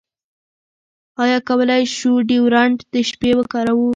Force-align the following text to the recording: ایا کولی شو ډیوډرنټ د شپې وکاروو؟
ایا 1.23 1.37
کولی 1.47 1.83
شو 1.95 2.11
ډیوډرنټ 2.29 2.79
د 2.93 2.95
شپې 3.09 3.31
وکاروو؟ 3.37 3.89